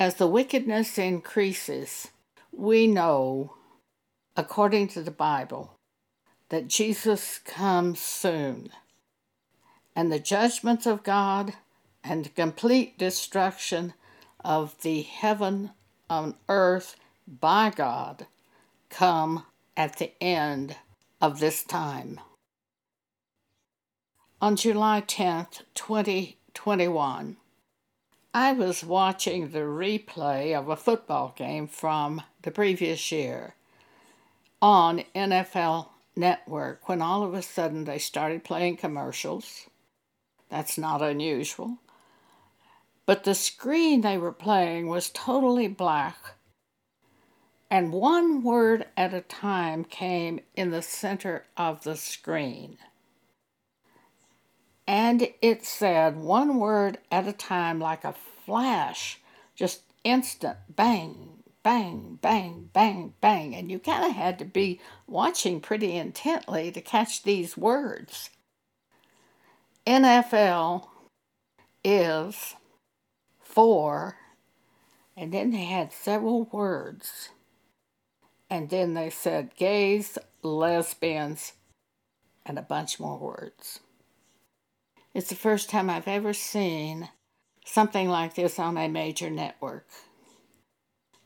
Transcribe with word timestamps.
As 0.00 0.14
the 0.14 0.26
wickedness 0.26 0.96
increases, 0.96 2.08
we 2.50 2.86
know, 2.86 3.52
according 4.34 4.88
to 4.88 5.02
the 5.02 5.10
Bible, 5.10 5.74
that 6.48 6.68
Jesus 6.68 7.38
comes 7.44 8.00
soon. 8.00 8.70
And 9.94 10.10
the 10.10 10.18
judgments 10.18 10.86
of 10.86 11.02
God 11.02 11.52
and 12.02 12.34
complete 12.34 12.96
destruction 12.96 13.92
of 14.42 14.80
the 14.80 15.02
heaven 15.02 15.72
on 16.08 16.34
earth 16.48 16.96
by 17.28 17.68
God 17.68 18.26
come 18.88 19.44
at 19.76 19.98
the 19.98 20.12
end 20.18 20.76
of 21.20 21.40
this 21.40 21.62
time. 21.62 22.18
On 24.40 24.56
July 24.56 25.02
10th, 25.02 25.60
2021, 25.74 27.36
I 28.32 28.52
was 28.52 28.84
watching 28.84 29.48
the 29.48 29.60
replay 29.60 30.56
of 30.56 30.68
a 30.68 30.76
football 30.76 31.34
game 31.36 31.66
from 31.66 32.22
the 32.42 32.52
previous 32.52 33.10
year 33.10 33.56
on 34.62 35.02
NFL 35.16 35.88
Network 36.14 36.88
when 36.88 37.02
all 37.02 37.24
of 37.24 37.34
a 37.34 37.42
sudden 37.42 37.86
they 37.86 37.98
started 37.98 38.44
playing 38.44 38.76
commercials. 38.76 39.66
That's 40.48 40.78
not 40.78 41.02
unusual. 41.02 41.78
But 43.04 43.24
the 43.24 43.34
screen 43.34 44.02
they 44.02 44.16
were 44.16 44.30
playing 44.30 44.86
was 44.86 45.10
totally 45.10 45.66
black, 45.66 46.16
and 47.68 47.92
one 47.92 48.44
word 48.44 48.86
at 48.96 49.12
a 49.12 49.22
time 49.22 49.82
came 49.82 50.38
in 50.54 50.70
the 50.70 50.82
center 50.82 51.46
of 51.56 51.82
the 51.82 51.96
screen 51.96 52.78
and 54.90 55.28
it 55.40 55.64
said 55.64 56.16
one 56.16 56.58
word 56.58 56.98
at 57.12 57.28
a 57.28 57.32
time 57.32 57.78
like 57.78 58.02
a 58.02 58.12
flash, 58.44 59.20
just 59.54 59.82
instant 60.02 60.56
bang, 60.68 61.44
bang, 61.62 62.18
bang, 62.20 62.68
bang, 62.72 63.14
bang. 63.20 63.54
And 63.54 63.70
you 63.70 63.78
kind 63.78 64.04
of 64.04 64.10
had 64.10 64.36
to 64.40 64.44
be 64.44 64.80
watching 65.06 65.60
pretty 65.60 65.96
intently 65.96 66.72
to 66.72 66.80
catch 66.80 67.22
these 67.22 67.56
words. 67.56 68.30
NFL 69.86 70.88
is 71.84 72.56
for, 73.38 74.16
and 75.16 75.32
then 75.32 75.52
they 75.52 75.66
had 75.66 75.92
several 75.92 76.46
words. 76.46 77.28
And 78.50 78.70
then 78.70 78.94
they 78.94 79.10
said 79.10 79.54
gays, 79.54 80.18
lesbians, 80.42 81.52
and 82.44 82.58
a 82.58 82.62
bunch 82.62 82.98
more 82.98 83.16
words. 83.16 83.78
It's 85.12 85.28
the 85.28 85.34
first 85.34 85.68
time 85.68 85.90
I've 85.90 86.06
ever 86.06 86.32
seen 86.32 87.08
something 87.64 88.08
like 88.08 88.34
this 88.34 88.60
on 88.60 88.76
a 88.76 88.88
major 88.88 89.28
network. 89.28 89.88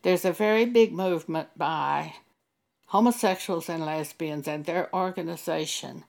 There's 0.02 0.24
a 0.24 0.32
very 0.32 0.64
big 0.64 0.90
movement 0.90 1.50
by 1.56 2.14
homosexuals 2.86 3.68
and 3.68 3.84
lesbians 3.84 4.48
and 4.48 4.64
their 4.64 4.94
organization 4.94 6.04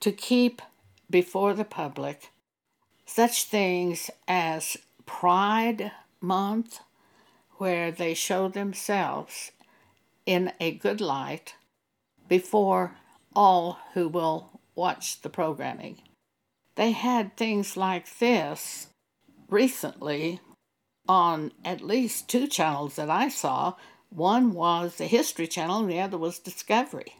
to 0.00 0.12
keep 0.12 0.62
before 1.10 1.52
the 1.52 1.64
public 1.64 2.30
such 3.04 3.44
things 3.44 4.10
as 4.26 4.78
Pride 5.04 5.92
Month, 6.22 6.80
where 7.56 7.90
they 7.90 8.14
show 8.14 8.48
themselves 8.48 9.52
in 10.24 10.52
a 10.58 10.72
good 10.72 11.02
light 11.02 11.54
before 12.28 12.96
all 13.34 13.78
who 13.92 14.08
will 14.08 14.60
watch 14.74 15.20
the 15.20 15.30
programming 15.30 16.00
they 16.78 16.92
had 16.92 17.36
things 17.36 17.76
like 17.76 18.18
this 18.20 18.86
recently 19.48 20.40
on 21.08 21.50
at 21.64 21.80
least 21.80 22.28
two 22.28 22.46
channels 22.46 22.94
that 22.94 23.10
I 23.10 23.28
saw. 23.30 23.74
One 24.10 24.52
was 24.52 24.94
the 24.94 25.06
History 25.06 25.48
Channel, 25.48 25.80
and 25.80 25.90
the 25.90 26.00
other 26.00 26.16
was 26.16 26.38
Discovery. 26.38 27.16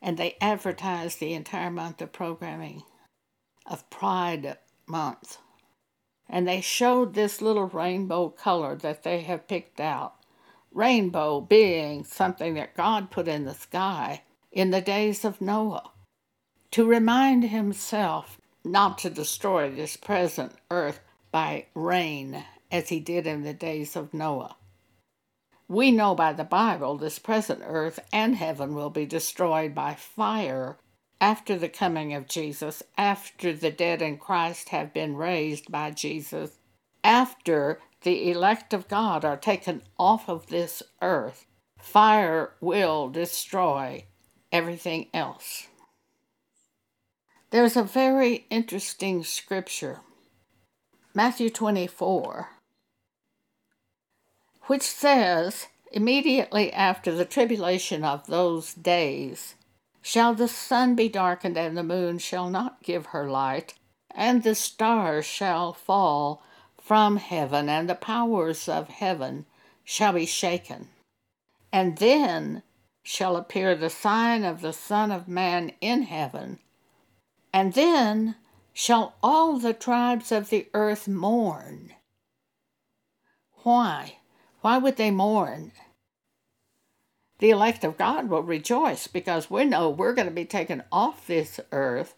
And 0.00 0.16
they 0.16 0.36
advertised 0.40 1.18
the 1.18 1.34
entire 1.34 1.72
month 1.72 2.00
of 2.00 2.12
programming 2.12 2.84
of 3.66 3.90
Pride 3.90 4.58
Month. 4.86 5.38
And 6.28 6.46
they 6.46 6.60
showed 6.60 7.14
this 7.14 7.42
little 7.42 7.66
rainbow 7.66 8.28
color 8.28 8.76
that 8.76 9.02
they 9.02 9.22
have 9.22 9.48
picked 9.48 9.80
out. 9.80 10.14
Rainbow 10.72 11.40
being 11.40 12.04
something 12.04 12.54
that 12.54 12.76
God 12.76 13.10
put 13.10 13.26
in 13.26 13.44
the 13.44 13.54
sky 13.54 14.22
in 14.52 14.70
the 14.70 14.80
days 14.80 15.24
of 15.24 15.40
Noah 15.40 15.89
to 16.72 16.86
remind 16.86 17.44
himself 17.44 18.40
not 18.64 18.98
to 18.98 19.10
destroy 19.10 19.70
this 19.70 19.96
present 19.96 20.52
earth 20.70 21.00
by 21.32 21.66
rain 21.74 22.44
as 22.70 22.88
he 22.88 23.00
did 23.00 23.26
in 23.26 23.42
the 23.42 23.54
days 23.54 23.96
of 23.96 24.14
Noah. 24.14 24.56
We 25.68 25.90
know 25.90 26.14
by 26.14 26.32
the 26.32 26.44
Bible 26.44 26.96
this 26.96 27.18
present 27.18 27.62
earth 27.64 28.00
and 28.12 28.36
heaven 28.36 28.74
will 28.74 28.90
be 28.90 29.06
destroyed 29.06 29.74
by 29.74 29.94
fire 29.94 30.78
after 31.20 31.56
the 31.58 31.68
coming 31.68 32.14
of 32.14 32.26
Jesus, 32.26 32.82
after 32.96 33.52
the 33.52 33.70
dead 33.70 34.02
in 34.02 34.18
Christ 34.18 34.70
have 34.70 34.92
been 34.92 35.16
raised 35.16 35.70
by 35.70 35.90
Jesus, 35.90 36.58
after 37.04 37.80
the 38.02 38.30
elect 38.30 38.72
of 38.72 38.88
God 38.88 39.24
are 39.24 39.36
taken 39.36 39.82
off 39.98 40.28
of 40.28 40.46
this 40.46 40.82
earth. 41.02 41.46
Fire 41.78 42.54
will 42.60 43.08
destroy 43.08 44.04
everything 44.50 45.08
else. 45.12 45.68
There's 47.50 47.76
a 47.76 47.82
very 47.82 48.46
interesting 48.48 49.24
scripture, 49.24 50.02
Matthew 51.12 51.50
24, 51.50 52.48
which 54.66 54.82
says, 54.82 55.66
Immediately 55.90 56.72
after 56.72 57.12
the 57.12 57.24
tribulation 57.24 58.04
of 58.04 58.28
those 58.28 58.72
days, 58.72 59.56
shall 60.00 60.32
the 60.32 60.46
sun 60.46 60.94
be 60.94 61.08
darkened, 61.08 61.58
and 61.58 61.76
the 61.76 61.82
moon 61.82 62.18
shall 62.18 62.48
not 62.48 62.84
give 62.84 63.06
her 63.06 63.28
light, 63.28 63.74
and 64.14 64.44
the 64.44 64.54
stars 64.54 65.26
shall 65.26 65.72
fall 65.72 66.44
from 66.80 67.16
heaven, 67.16 67.68
and 67.68 67.90
the 67.90 67.96
powers 67.96 68.68
of 68.68 68.86
heaven 68.86 69.44
shall 69.82 70.12
be 70.12 70.24
shaken. 70.24 70.90
And 71.72 71.98
then 71.98 72.62
shall 73.02 73.36
appear 73.36 73.74
the 73.74 73.90
sign 73.90 74.44
of 74.44 74.60
the 74.60 74.72
Son 74.72 75.10
of 75.10 75.26
Man 75.26 75.72
in 75.80 76.02
heaven 76.02 76.60
and 77.52 77.74
then 77.74 78.36
shall 78.72 79.14
all 79.22 79.58
the 79.58 79.74
tribes 79.74 80.32
of 80.32 80.50
the 80.50 80.68
earth 80.74 81.08
mourn. 81.08 81.92
Why? 83.62 84.18
Why 84.60 84.78
would 84.78 84.96
they 84.96 85.10
mourn? 85.10 85.72
The 87.38 87.50
elect 87.50 87.84
of 87.84 87.96
God 87.96 88.28
will 88.28 88.42
rejoice 88.42 89.06
because 89.06 89.50
we 89.50 89.64
know 89.64 89.88
we're 89.88 90.12
going 90.12 90.28
to 90.28 90.34
be 90.34 90.44
taken 90.44 90.82
off 90.92 91.26
this 91.26 91.58
earth 91.72 92.14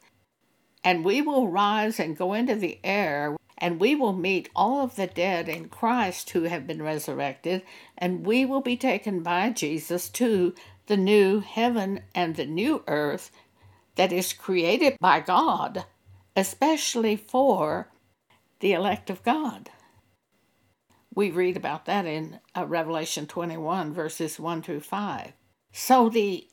and 0.84 1.04
we 1.04 1.22
will 1.22 1.48
rise 1.48 2.00
and 2.00 2.16
go 2.16 2.32
into 2.32 2.56
the 2.56 2.80
air 2.82 3.36
and 3.56 3.78
we 3.78 3.94
will 3.94 4.12
meet 4.12 4.48
all 4.56 4.82
of 4.82 4.96
the 4.96 5.06
dead 5.06 5.48
in 5.48 5.68
Christ 5.68 6.30
who 6.30 6.42
have 6.44 6.66
been 6.66 6.82
resurrected 6.82 7.62
and 7.96 8.26
we 8.26 8.44
will 8.44 8.60
be 8.60 8.76
taken 8.76 9.22
by 9.22 9.50
Jesus 9.50 10.08
to 10.10 10.54
the 10.86 10.96
new 10.96 11.38
heaven 11.38 12.00
and 12.14 12.34
the 12.34 12.46
new 12.46 12.82
earth 12.88 13.30
that 13.96 14.12
is 14.12 14.32
created 14.32 14.96
by 15.00 15.20
God, 15.20 15.84
especially 16.36 17.16
for 17.16 17.88
the 18.60 18.72
elect 18.72 19.10
of 19.10 19.22
God. 19.22 19.70
We 21.14 21.30
read 21.30 21.56
about 21.56 21.84
that 21.86 22.06
in 22.06 22.40
uh, 22.56 22.64
Revelation 22.66 23.26
21, 23.26 23.92
verses 23.92 24.40
1 24.40 24.62
through 24.62 24.80
5. 24.80 25.32
So 25.72 26.08
the 26.08 26.48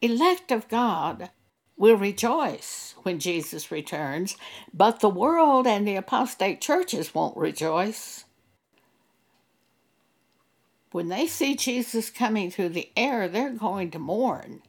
elect 0.00 0.50
of 0.50 0.68
God 0.68 1.30
will 1.76 1.96
rejoice 1.96 2.94
when 3.02 3.18
Jesus 3.18 3.70
returns, 3.70 4.36
but 4.74 5.00
the 5.00 5.08
world 5.08 5.66
and 5.66 5.86
the 5.86 5.96
apostate 5.96 6.60
churches 6.60 7.14
won't 7.14 7.36
rejoice. 7.36 8.24
When 10.90 11.08
they 11.08 11.26
see 11.26 11.54
Jesus 11.54 12.10
coming 12.10 12.50
through 12.50 12.70
the 12.70 12.90
air, 12.96 13.28
they're 13.28 13.50
going 13.50 13.90
to 13.92 13.98
mourn 13.98 14.62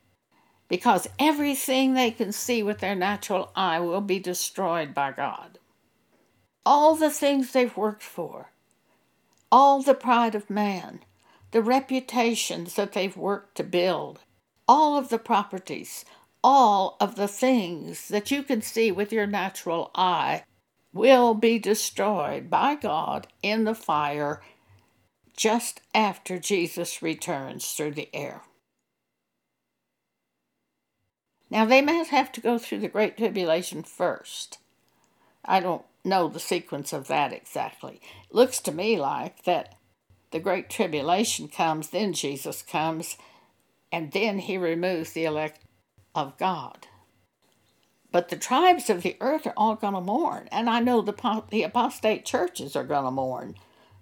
because 0.68 1.08
everything 1.20 1.94
they 1.94 2.12
can 2.12 2.32
see 2.32 2.64
with 2.64 2.80
their 2.80 2.96
natural 2.96 3.52
eye 3.56 3.80
will 3.80 4.02
be 4.02 4.20
destroyed 4.20 4.94
by 4.94 5.12
God. 5.12 5.60
All 6.66 6.96
the 6.96 7.10
things 7.10 7.52
they've 7.52 7.76
worked 7.76 8.04
for, 8.04 8.52
all 9.52 9.82
the 9.82 9.94
pride 9.94 10.36
of 10.36 10.50
man, 10.50 11.02
the 11.52 11.62
reputations 11.62 12.76
that 12.76 12.94
they've 12.94 13.16
worked 13.16 13.56
to 13.56 13.64
build, 13.64 14.22
all 14.68 14.98
of 14.98 15.10
the 15.10 15.20
properties, 15.20 16.06
all 16.44 16.98
of 17.00 17.16
the 17.16 17.28
things 17.28 18.08
that 18.08 18.32
you 18.32 18.44
can 18.44 18.62
see 18.62 18.92
with 18.92 19.12
your 19.12 19.28
natural 19.28 19.92
eye 19.94 20.44
will 20.94 21.34
be 21.34 21.60
destroyed 21.60 22.50
by 22.50 22.76
God 22.76 23.28
in 23.42 23.64
the 23.64 23.76
fire 23.76 24.42
just 25.36 25.82
after 25.94 26.38
Jesus 26.38 27.02
returns 27.02 27.74
through 27.74 27.92
the 27.92 28.10
air. 28.14 28.42
Now, 31.54 31.66
they 31.66 31.84
must 31.84 32.10
have 32.10 32.32
to 32.32 32.42
go 32.42 32.58
through 32.58 32.80
the 32.80 32.88
Great 32.88 33.16
Tribulation 33.16 33.84
first. 33.84 34.58
I 35.46 35.60
don't 35.60 35.86
know 36.04 36.28
the 36.28 36.40
sequence 36.40 36.92
of 36.94 37.08
that 37.10 37.32
exactly. 37.32 38.02
It 38.28 38.34
looks 38.34 38.60
to 38.62 38.72
me 38.72 39.00
like 39.00 39.44
that 39.44 39.76
the 40.32 40.40
Great 40.40 40.68
Tribulation 40.68 41.48
comes, 41.48 41.92
then 41.92 42.14
Jesus 42.14 42.64
comes, 42.64 43.18
and 43.92 44.12
then 44.12 44.40
he 44.40 44.58
removes 44.58 45.14
the 45.14 45.26
elect 45.26 45.64
of 46.16 46.40
God. 46.40 46.88
But 48.12 48.30
the 48.30 48.36
tribes 48.36 48.90
of 48.90 49.04
the 49.04 49.16
earth 49.22 49.46
are 49.46 49.54
all 49.56 49.76
going 49.76 49.94
to 49.94 50.02
mourn. 50.02 50.50
And 50.52 50.68
I 50.68 50.80
know 50.80 51.02
the, 51.02 51.44
the 51.52 51.62
apostate 51.62 52.26
churches 52.26 52.76
are 52.76 52.84
going 52.84 53.06
to 53.06 53.12
mourn 53.12 53.54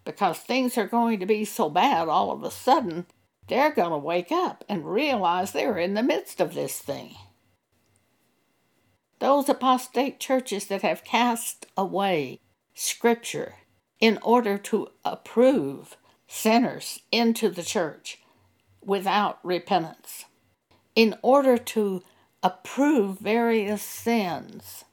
because 0.05 0.37
things 0.37 0.77
are 0.77 0.87
going 0.87 1.19
to 1.19 1.25
be 1.25 1.43
so 1.43 1.69
bad 1.69 2.07
all 2.07 2.31
of 2.31 2.43
a 2.43 2.49
sudden, 2.49 3.07
they're 3.49 3.73
going 3.73 3.91
to 3.91 3.97
wake 3.97 4.31
up 4.31 4.63
and 4.69 4.85
realize 4.85 5.51
they're 5.51 5.77
in 5.77 5.95
the 5.95 6.01
midst 6.01 6.39
of 6.39 6.53
this 6.53 6.79
thing. 6.79 7.17
Those 9.21 9.49
apostate 9.49 10.19
churches 10.19 10.65
that 10.65 10.81
have 10.81 11.03
cast 11.03 11.67
away 11.77 12.39
Scripture 12.73 13.53
in 13.99 14.17
order 14.23 14.57
to 14.57 14.87
approve 15.05 15.95
sinners 16.27 17.01
into 17.11 17.49
the 17.49 17.61
church 17.61 18.17
without 18.83 19.37
repentance, 19.43 20.25
in 20.95 21.15
order 21.21 21.55
to 21.55 22.01
approve 22.41 23.19
various 23.19 23.83
sins 23.83 24.85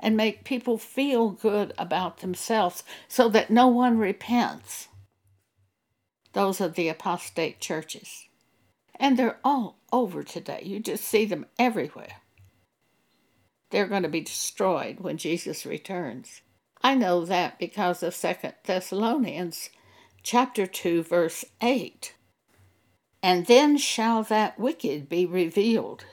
and 0.00 0.16
make 0.16 0.42
people 0.42 0.78
feel 0.78 1.30
good 1.30 1.72
about 1.78 2.18
themselves 2.18 2.82
so 3.06 3.28
that 3.28 3.50
no 3.50 3.68
one 3.68 3.98
repents. 3.98 4.88
Those 6.32 6.60
are 6.60 6.68
the 6.68 6.88
apostate 6.88 7.60
churches. 7.60 8.26
And 8.96 9.16
they're 9.16 9.38
all 9.44 9.78
over 9.92 10.24
today. 10.24 10.62
You 10.64 10.80
just 10.80 11.04
see 11.04 11.24
them 11.24 11.46
everywhere. 11.56 12.22
They're 13.76 13.86
going 13.86 14.04
to 14.04 14.08
be 14.08 14.22
destroyed 14.22 15.00
when 15.00 15.18
Jesus 15.18 15.66
returns. 15.66 16.40
I 16.82 16.94
know 16.94 17.26
that 17.26 17.58
because 17.58 18.02
of 18.02 18.14
Second 18.14 18.54
Thessalonians 18.64 19.68
chapter 20.22 20.66
2 20.66 21.02
verse 21.02 21.44
8. 21.60 22.14
And 23.22 23.44
then 23.44 23.76
shall 23.76 24.22
that 24.22 24.58
wicked 24.58 25.10
be 25.10 25.26
revealed 25.26 26.06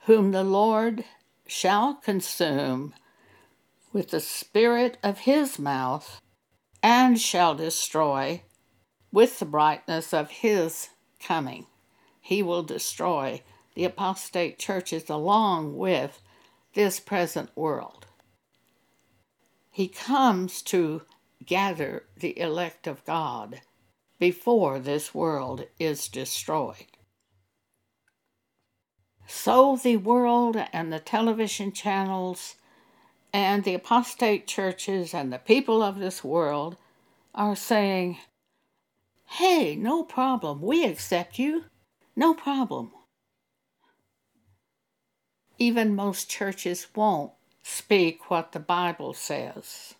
whom 0.00 0.32
the 0.32 0.44
Lord 0.44 1.06
shall 1.46 1.94
consume 1.94 2.92
with 3.94 4.10
the 4.10 4.20
spirit 4.20 4.98
of 5.02 5.20
his 5.20 5.58
mouth, 5.58 6.20
and 6.82 7.18
shall 7.18 7.54
destroy 7.54 8.42
with 9.10 9.38
the 9.38 9.46
brightness 9.46 10.12
of 10.12 10.28
his 10.30 10.90
coming. 11.18 11.64
He 12.20 12.42
will 12.42 12.62
destroy 12.62 13.40
the 13.74 13.84
apostate 13.84 14.58
churches 14.58 15.08
along 15.08 15.78
with 15.78 16.20
this 16.76 17.00
present 17.00 17.48
world. 17.56 18.04
He 19.70 19.88
comes 19.88 20.60
to 20.64 21.02
gather 21.44 22.04
the 22.14 22.38
elect 22.38 22.86
of 22.86 23.04
God 23.06 23.62
before 24.18 24.78
this 24.78 25.14
world 25.14 25.64
is 25.78 26.06
destroyed. 26.06 26.84
So 29.26 29.76
the 29.82 29.96
world 29.96 30.56
and 30.70 30.92
the 30.92 31.00
television 31.00 31.72
channels 31.72 32.56
and 33.32 33.64
the 33.64 33.74
apostate 33.74 34.46
churches 34.46 35.14
and 35.14 35.32
the 35.32 35.38
people 35.38 35.82
of 35.82 35.98
this 35.98 36.22
world 36.22 36.76
are 37.34 37.56
saying, 37.56 38.18
hey, 39.24 39.76
no 39.76 40.04
problem, 40.04 40.60
we 40.60 40.84
accept 40.84 41.38
you, 41.38 41.64
no 42.14 42.34
problem. 42.34 42.92
Even 45.58 45.94
most 45.96 46.28
churches 46.28 46.86
won't 46.94 47.32
speak 47.62 48.30
what 48.30 48.52
the 48.52 48.60
Bible 48.60 49.14
says. 49.14 49.94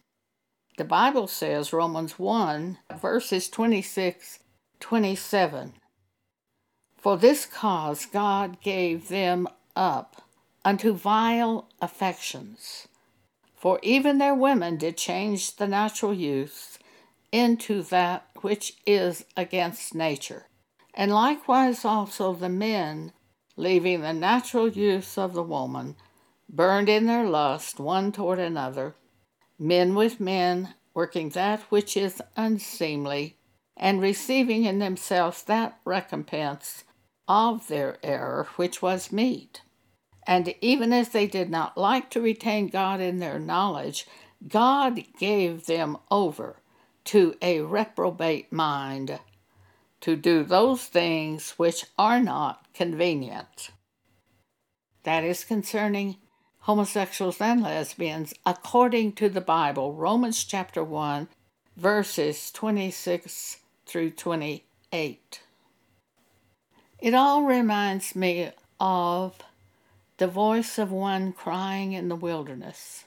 The 0.77 0.85
Bible 0.85 1.27
says, 1.27 1.73
Romans 1.73 2.19
1, 2.19 2.79
verses 3.01 3.49
26 3.49 4.41
27. 4.79 5.73
For 6.99 7.17
this 7.17 7.47
cause 7.47 8.05
God 8.05 8.61
gave 8.61 9.09
them 9.09 9.49
up 9.75 10.23
unto 10.65 10.93
vile 10.93 11.69
affections. 11.81 12.89
For 13.55 13.79
even 13.83 14.19
their 14.19 14.35
women 14.35 14.77
did 14.77 14.97
change 14.97 15.57
the 15.57 15.67
natural 15.67 16.13
use 16.13 16.79
into 17.33 17.83
that 17.85 18.29
which 18.43 18.75
is 18.87 19.25
against 19.37 19.95
nature. 19.95 20.47
And 20.93 21.13
likewise 21.13 21.85
also 21.85 22.33
the 22.35 22.49
men, 22.49 23.13
leaving 23.57 24.01
the 24.01 24.13
natural 24.13 24.69
use 24.69 25.17
of 25.17 25.33
the 25.33 25.43
woman, 25.43 25.97
burned 26.49 26.89
in 26.89 27.07
their 27.07 27.29
lust 27.29 27.81
one 27.81 28.13
toward 28.13 28.39
another, 28.39 28.95
men 29.59 29.95
with 29.95 30.21
men, 30.21 30.75
working 30.95 31.31
that 31.31 31.61
which 31.71 31.97
is 31.97 32.23
unseemly, 32.37 33.37
and 33.77 34.01
receiving 34.01 34.65
in 34.65 34.79
themselves 34.79 35.43
that 35.43 35.79
recompense 35.85 36.85
of 37.29 37.67
their 37.69 37.99
error 38.03 38.47
which 38.57 38.81
was 38.81 39.13
meet. 39.13 39.63
And 40.27 40.55
even 40.61 40.93
as 40.93 41.11
they 41.11 41.27
did 41.27 41.51
not 41.51 41.77
like 41.77 42.11
to 42.11 42.21
retain 42.21 42.69
God 42.69 43.01
in 43.01 43.19
their 43.19 43.39
knowledge, 43.39 44.07
God 44.47 45.03
gave 45.19 45.67
them 45.67 45.99
over 46.11 46.57
to 47.05 47.35
a 47.41 47.61
reprobate 47.61 48.53
mind 48.53 49.21
to 50.07 50.15
do 50.15 50.45
those 50.45 50.85
things 50.85 51.55
which 51.57 51.85
are 51.99 52.21
not 52.21 52.65
convenient. 52.73 53.71
That 55.03 55.25
is 55.25 55.43
concerning 55.43 56.19
homosexuals 56.61 57.41
and 57.41 57.61
lesbians 57.61 58.33
according 58.47 59.15
to 59.15 59.29
the 59.29 59.41
Bible, 59.41 59.95
Romans 59.95 60.45
chapter 60.45 60.85
1, 60.85 61.27
verses 61.77 62.53
26 62.53 63.57
through 63.85 64.11
28. 64.11 65.41
It 67.01 67.13
all 67.13 67.43
reminds 67.43 68.15
me 68.15 68.53
of 68.79 69.37
the 70.19 70.29
voice 70.29 70.79
of 70.79 70.93
one 70.93 71.33
crying 71.33 71.95
in 71.95 72.09
the 72.09 72.15
wilderness. 72.15 73.07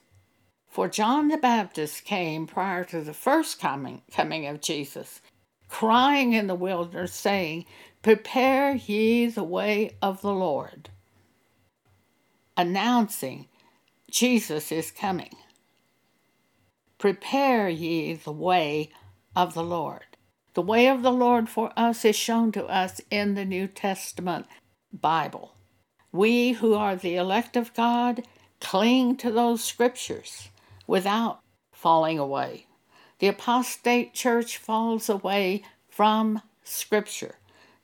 For 0.67 0.89
John 0.89 1.29
the 1.29 1.37
Baptist 1.37 2.03
came 2.03 2.45
prior 2.45 2.83
to 2.83 2.99
the 2.99 3.13
first 3.13 3.57
coming, 3.57 4.01
coming 4.11 4.45
of 4.45 4.59
Jesus, 4.59 5.21
crying 5.69 6.33
in 6.33 6.47
the 6.47 6.55
wilderness, 6.55 7.13
saying, 7.13 7.65
Prepare 8.01 8.75
ye 8.75 9.27
the 9.27 9.43
way 9.43 9.97
of 10.01 10.21
the 10.21 10.33
Lord, 10.33 10.89
announcing 12.57 13.47
Jesus 14.11 14.71
is 14.71 14.91
coming. 14.91 15.35
Prepare 16.97 17.69
ye 17.69 18.13
the 18.15 18.31
way 18.31 18.91
of 19.35 19.53
the 19.53 19.63
Lord. 19.63 20.05
The 20.55 20.61
way 20.61 20.87
of 20.87 21.03
the 21.03 21.11
Lord 21.11 21.47
for 21.49 21.71
us 21.77 22.03
is 22.03 22.15
shown 22.15 22.51
to 22.53 22.65
us 22.65 22.99
in 23.11 23.35
the 23.35 23.45
New 23.45 23.67
Testament 23.67 24.47
Bible. 24.91 25.55
We 26.11 26.53
who 26.53 26.73
are 26.73 26.95
the 26.95 27.15
elect 27.15 27.55
of 27.55 27.73
God 27.73 28.23
cling 28.59 29.15
to 29.17 29.31
those 29.31 29.63
scriptures 29.63 30.49
without 30.87 31.39
falling 31.71 32.19
away. 32.19 32.65
The 33.19 33.27
apostate 33.27 34.13
church 34.13 34.57
falls 34.57 35.09
away 35.09 35.63
from 35.87 36.41
scripture. 36.63 37.35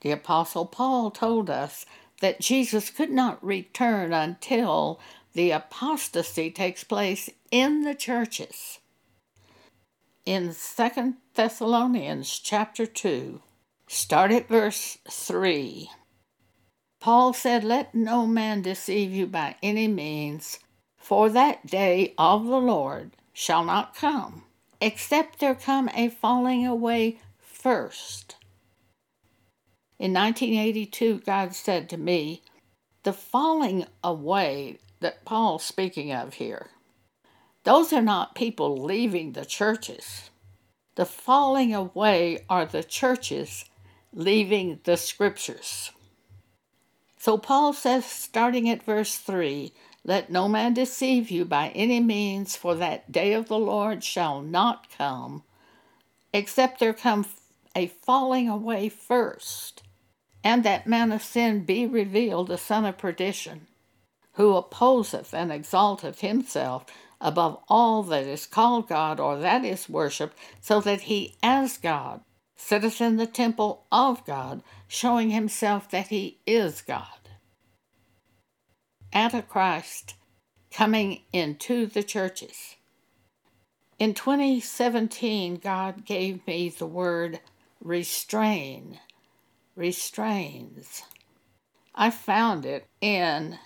The 0.02 0.12
apostle 0.12 0.66
Paul 0.66 1.12
told 1.12 1.50
us 1.50 1.86
that 2.22 2.42
Jesus 2.42 2.90
could 2.90 3.12
not 3.12 3.44
return 3.46 4.14
until 4.14 5.00
the 5.34 5.52
apostasy 5.52 6.52
takes 6.52 6.84
place 6.84 7.30
in 7.52 7.84
the 7.84 7.96
churches 7.96 8.80
in 10.26 10.52
Second 10.54 11.16
Thessalonians 11.36 12.40
chapter 12.40 12.88
2, 12.88 13.42
start 13.88 14.32
at 14.32 14.48
verse 14.48 14.98
3. 15.10 15.90
Paul 17.00 17.34
said, 17.34 17.64
Let 17.64 17.94
no 17.94 18.26
man 18.26 18.64
deceive 18.64 19.12
you 19.12 19.28
by 19.28 19.56
any 19.62 19.88
means, 19.88 20.60
for 20.98 21.30
that 21.30 21.68
day 21.68 22.16
of 22.18 22.46
the 22.46 22.58
Lord 22.58 23.12
shall 23.34 23.64
not 23.64 23.94
come, 23.94 24.46
except 24.82 25.40
there 25.40 25.56
come 25.56 25.90
a 25.94 26.10
falling 26.10 26.66
away 26.66 27.20
first. 27.40 28.36
In 29.98 30.14
1982, 30.14 31.20
God 31.26 31.56
said 31.56 31.90
to 31.90 31.98
me, 31.98 32.44
The 33.04 33.14
falling 33.14 33.86
away 34.04 34.80
that 35.00 35.26
Paul's 35.26 35.64
speaking 35.64 36.12
of 36.12 36.36
here 36.36 36.70
those 37.66 37.92
are 37.92 38.02
not 38.02 38.36
people 38.36 38.78
leaving 38.78 39.32
the 39.32 39.44
churches. 39.44 40.30
The 40.96 41.06
falling 41.06 41.74
away 41.74 42.46
are 42.48 42.66
the 42.66 42.84
churches 42.84 43.66
leaving 44.14 44.80
the 44.84 44.98
scriptures. 44.98 45.92
So 47.18 47.40
Paul 47.40 47.74
says, 47.74 48.06
starting 48.06 48.70
at 48.70 48.84
verse 48.84 49.18
3, 49.18 49.74
Let 50.08 50.30
no 50.30 50.48
man 50.48 50.76
deceive 50.76 51.32
you 51.32 51.46
by 51.46 51.70
any 51.70 52.00
means, 52.00 52.56
for 52.56 52.76
that 52.76 53.12
day 53.12 53.34
of 53.34 53.48
the 53.48 53.58
Lord 53.58 54.04
shall 54.04 54.40
not 54.40 54.88
come, 54.96 55.42
except 56.32 56.80
there 56.80 56.94
come 56.94 57.26
a 57.76 57.88
falling 57.88 58.48
away 58.48 58.88
first, 58.88 59.82
and 60.44 60.64
that 60.64 60.86
man 60.86 61.12
of 61.12 61.24
sin 61.24 61.66
be 61.66 61.88
revealed, 61.88 62.50
the 62.50 62.58
son 62.60 62.86
of 62.86 63.00
perdition, 63.00 63.66
who 64.34 64.56
opposeth 64.56 65.34
and 65.34 65.52
exalteth 65.52 66.22
himself 66.22 66.86
above 67.20 67.58
all 67.68 68.04
that 68.04 68.26
is 68.28 68.46
called 68.46 68.88
God 68.88 69.20
or 69.20 69.40
that 69.40 69.66
is 69.66 69.90
worshipped, 69.90 70.38
so 70.62 70.80
that 70.82 71.02
he, 71.02 71.34
as 71.42 71.80
God, 71.80 72.22
sitteth 72.56 73.02
in 73.02 73.18
the 73.18 73.26
temple 73.26 73.88
of 73.92 74.24
God, 74.24 74.62
showing 74.88 75.32
himself 75.32 75.90
that 75.90 76.10
he 76.10 76.38
is 76.46 76.84
God. 76.84 77.08
Antichrist 79.14 80.16
coming 80.72 81.22
into 81.32 81.86
the 81.86 82.04
churches. 82.04 82.76
In 83.98 84.14
2017, 84.14 85.58
God 85.58 86.06
gave 86.06 86.46
me 86.46 86.70
the 86.70 86.86
word 86.86 87.40
restrain, 87.80 89.00
restrains. 89.76 91.04
I 91.94 92.12
found 92.12 92.66
it 92.66 92.88
in 93.00 93.58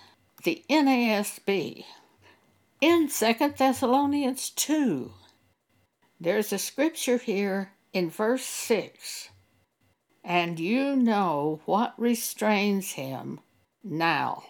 the 0.43 0.63
NASB 0.69 1.85
in 2.79 3.09
Second 3.09 3.55
Thessalonians 3.57 4.51
2. 4.51 5.11
There's 6.19 6.53
a 6.53 6.59
scripture 6.59 7.17
here 7.17 7.71
in 7.91 8.09
verse 8.09 8.43
6 8.43 9.29
and 10.23 10.59
you 10.59 10.95
know 10.95 11.61
what 11.65 11.93
restrains 11.97 12.91
him 12.91 13.39
now, 13.83 14.43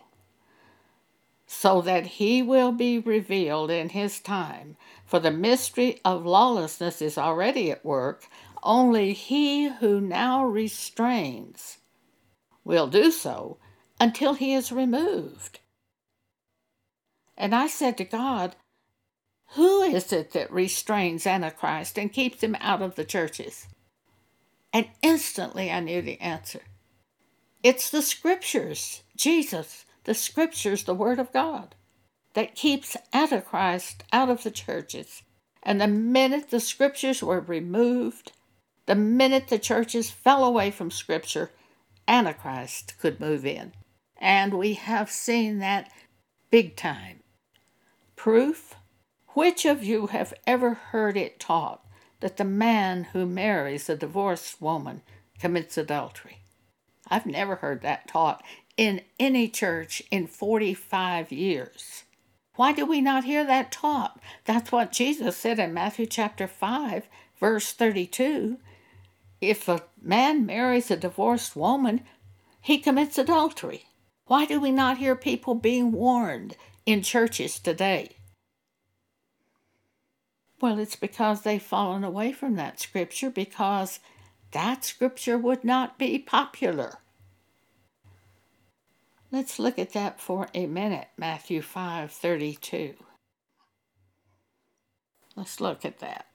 so 1.52 1.82
that 1.82 2.06
he 2.06 2.44
will 2.44 2.72
be 2.72 3.00
revealed 3.00 3.72
in 3.72 3.90
his 3.90 4.20
time. 4.20 4.78
For 5.04 5.20
the 5.20 5.32
mystery 5.32 6.00
of 6.06 6.24
lawlessness 6.24 7.02
is 7.02 7.18
already 7.18 7.72
at 7.72 7.84
work, 7.84 8.28
only 8.62 9.14
he 9.14 9.68
who 9.68 10.00
now 10.00 10.46
restrains 10.46 11.80
will 12.64 12.86
do 12.86 13.12
so 13.12 13.58
until 14.00 14.36
he 14.36 14.54
is 14.54 14.72
removed. 14.72 15.60
And 17.36 17.56
I 17.56 17.66
said 17.66 17.98
to 17.98 18.06
God, 18.06 18.56
Who 19.56 19.82
is 19.82 20.14
it 20.14 20.34
that 20.34 20.52
restrains 20.52 21.26
Antichrist 21.26 21.98
and 21.98 22.14
keeps 22.14 22.44
him 22.44 22.56
out 22.60 22.84
of 22.84 22.94
the 22.94 23.04
churches? 23.04 23.66
And 24.72 24.88
instantly 25.02 25.72
I 25.72 25.80
knew 25.80 26.04
the 26.04 26.22
answer. 26.22 26.62
It's 27.64 27.90
the 27.90 28.04
scriptures, 28.04 29.02
Jesus, 29.18 29.86
the 30.10 30.16
scriptures, 30.16 30.86
the 30.86 30.96
Word 30.96 31.20
of 31.20 31.32
God, 31.32 31.76
that 32.34 32.56
keeps 32.56 32.98
Antichrist 33.14 34.04
out 34.12 34.28
of 34.28 34.42
the 34.42 34.50
churches. 34.50 35.22
And 35.62 35.80
the 35.80 35.88
minute 35.88 36.50
the 36.50 36.60
scriptures 36.60 37.22
were 37.22 37.42
removed, 37.42 38.32
the 38.88 38.96
minute 38.96 39.50
the 39.50 39.60
churches 39.60 40.10
fell 40.10 40.44
away 40.44 40.72
from 40.72 40.90
scripture, 40.90 41.52
Antichrist 42.08 42.98
could 42.98 43.20
move 43.20 43.46
in. 43.46 43.74
And 44.18 44.56
we 44.56 44.74
have 44.74 45.12
seen 45.12 45.60
that 45.60 45.92
big 46.50 46.76
time. 46.76 47.20
Proof? 48.16 48.74
Which 49.36 49.64
of 49.64 49.84
you 49.84 50.08
have 50.08 50.34
ever 50.48 50.74
heard 50.74 51.18
it 51.18 51.40
taught 51.40 51.86
that 52.20 52.38
the 52.38 52.46
man 52.46 53.04
who 53.14 53.28
marries 53.28 53.88
a 53.88 53.96
divorced 53.96 54.60
woman 54.60 55.04
commits 55.38 55.78
adultery. 55.78 56.40
I've 57.08 57.28
never 57.28 57.58
heard 57.58 57.84
that 57.84 58.08
taught 58.08 58.44
in 58.80 59.02
any 59.20 59.50
church 59.50 60.02
in 60.10 60.26
45 60.26 61.34
years. 61.34 62.06
Why 62.56 62.72
do 62.72 62.86
we 62.86 63.02
not 63.02 63.26
hear 63.26 63.44
that 63.44 63.74
taught? 63.74 64.22
That's 64.46 64.72
what 64.72 64.94
Jesus 64.94 65.36
said 65.36 65.60
in 65.60 65.74
Matthew 65.74 66.06
chapter 66.06 66.48
5, 66.48 67.10
verse 67.38 67.74
32. 67.74 68.58
If 69.42 69.68
a 69.68 69.84
man 70.02 70.46
marries 70.46 70.90
a 70.90 70.96
divorced 70.96 71.58
woman, 71.58 72.06
he 72.62 72.78
commits 72.78 73.18
adultery. 73.18 73.84
Why 74.28 74.46
do 74.46 74.62
we 74.62 74.72
not 74.72 75.00
hear 75.00 75.14
people 75.18 75.56
being 75.56 75.92
warned 75.92 76.56
in 76.86 77.02
churches 77.02 77.60
today? 77.60 78.12
Well, 80.62 80.80
it's 80.80 80.96
because 80.96 81.42
they've 81.42 81.62
fallen 81.62 82.06
away 82.06 82.32
from 82.32 82.56
that 82.56 82.80
scripture 82.80 83.30
because 83.30 84.00
that 84.54 84.86
scripture 84.86 85.38
would 85.38 85.66
not 85.66 86.00
be 86.00 86.18
popular. 86.18 87.00
Let's 89.32 89.60
look 89.60 89.78
at 89.78 89.94
that 89.94 90.20
for 90.20 90.50
a 90.54 90.66
minute, 90.66 91.10
Matthew 91.18 91.62
5:32. 91.62 92.96
Let's 95.36 95.62
look 95.62 95.86
at 95.86 96.00
that. 96.00 96.26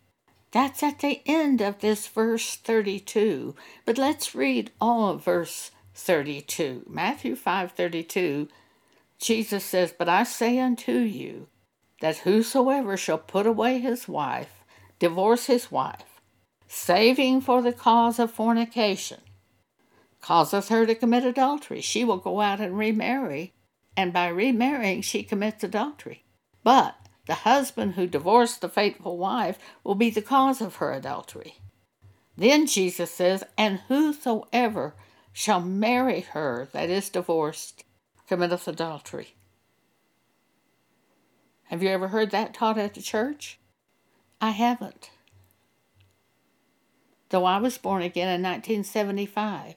That's 0.52 0.82
at 0.82 1.00
the 1.00 1.20
end 1.26 1.60
of 1.60 1.80
this 1.80 2.06
verse 2.06 2.54
32, 2.54 3.56
but 3.84 3.98
let's 3.98 4.36
read 4.36 4.70
all 4.80 5.08
of 5.10 5.24
verse 5.24 5.72
32. 5.94 6.84
Matthew 6.88 7.34
5:32 7.34 8.48
Jesus 9.18 9.64
says, 9.64 9.92
"But 9.92 10.08
I 10.08 10.22
say 10.22 10.58
unto 10.58 10.92
you 10.92 11.48
that 12.00 12.18
whosoever 12.18 12.96
shall 12.96 13.18
put 13.18 13.46
away 13.46 13.78
his 13.78 14.06
wife, 14.06 14.64
divorce 14.98 15.46
his 15.46 15.72
wife, 15.72 16.20
saving 16.68 17.40
for 17.40 17.62
the 17.62 17.72
cause 17.72 18.18
of 18.18 18.30
fornication, 18.30 19.20
causeth 20.24 20.70
her 20.70 20.86
to 20.86 20.94
commit 20.94 21.22
adultery. 21.22 21.82
She 21.82 22.02
will 22.02 22.16
go 22.16 22.40
out 22.40 22.58
and 22.58 22.78
remarry, 22.78 23.52
and 23.94 24.10
by 24.10 24.28
remarrying 24.28 25.02
she 25.02 25.22
commits 25.22 25.62
adultery. 25.62 26.24
But 26.62 26.96
the 27.26 27.34
husband 27.34 27.94
who 27.94 28.06
divorced 28.06 28.62
the 28.62 28.70
faithful 28.70 29.18
wife 29.18 29.58
will 29.84 29.94
be 29.94 30.08
the 30.08 30.22
cause 30.22 30.62
of 30.62 30.76
her 30.76 30.92
adultery. 30.94 31.58
Then 32.38 32.66
Jesus 32.66 33.10
says, 33.10 33.44
And 33.58 33.80
whosoever 33.88 34.94
shall 35.34 35.60
marry 35.60 36.20
her 36.20 36.68
that 36.72 36.88
is 36.88 37.10
divorced 37.10 37.84
committeth 38.26 38.66
adultery. 38.66 39.34
Have 41.64 41.82
you 41.82 41.90
ever 41.90 42.08
heard 42.08 42.30
that 42.30 42.54
taught 42.54 42.78
at 42.78 42.94
the 42.94 43.02
church? 43.02 43.58
I 44.40 44.50
haven't. 44.50 45.10
Though 47.28 47.44
I 47.44 47.58
was 47.58 47.76
born 47.76 48.00
again 48.00 48.28
in 48.28 48.42
1975 48.42 49.74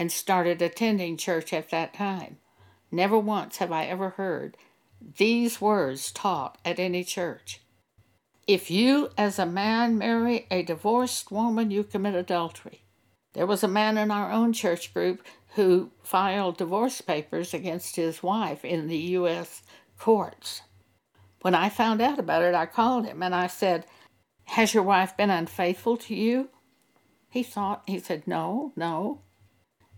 and 0.00 0.10
started 0.10 0.62
attending 0.62 1.14
church 1.14 1.52
at 1.52 1.68
that 1.68 1.92
time, 1.92 2.38
never 2.90 3.18
once 3.18 3.58
have 3.58 3.70
I 3.70 3.84
ever 3.84 4.08
heard 4.08 4.56
these 5.18 5.60
words 5.60 6.10
taught 6.10 6.56
at 6.64 6.78
any 6.78 7.04
church. 7.04 7.60
If 8.46 8.70
you, 8.70 9.10
as 9.18 9.38
a 9.38 9.44
man, 9.44 9.98
marry 9.98 10.46
a 10.50 10.62
divorced 10.62 11.30
woman, 11.30 11.70
you 11.70 11.84
commit 11.84 12.14
adultery. 12.14 12.86
There 13.34 13.46
was 13.46 13.62
a 13.62 13.68
man 13.68 13.98
in 13.98 14.10
our 14.10 14.32
own 14.32 14.54
church 14.54 14.94
group 14.94 15.22
who 15.56 15.90
filed 16.02 16.56
divorce 16.56 17.02
papers 17.02 17.52
against 17.52 17.96
his 17.96 18.22
wife 18.22 18.64
in 18.64 18.88
the 18.88 18.98
U.S. 19.20 19.62
courts. 19.98 20.62
When 21.42 21.54
I 21.54 21.68
found 21.68 22.00
out 22.00 22.18
about 22.18 22.42
it, 22.42 22.54
I 22.54 22.64
called 22.64 23.04
him 23.04 23.22
and 23.22 23.34
I 23.34 23.48
said, 23.48 23.84
Has 24.44 24.72
your 24.72 24.82
wife 24.82 25.14
been 25.18 25.30
unfaithful 25.30 25.98
to 25.98 26.14
you? 26.14 26.48
He 27.28 27.42
thought, 27.42 27.82
he 27.86 27.98
said, 27.98 28.26
No, 28.26 28.72
no. 28.76 29.20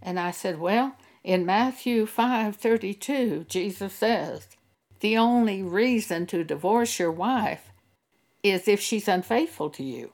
And 0.03 0.19
I 0.19 0.33
said, 0.33 0.59
Well, 0.61 0.97
in 1.25 1.47
Matthew 1.47 2.07
5:32, 2.07 3.47
Jesus 3.49 3.95
says, 3.95 4.49
the 5.03 5.19
only 5.19 5.65
reason 5.65 6.27
to 6.27 6.45
divorce 6.45 7.01
your 7.01 7.11
wife 7.11 7.73
is 8.45 8.69
if 8.69 8.81
she's 8.81 9.09
unfaithful 9.09 9.69
to 9.71 9.83
you. 9.83 10.13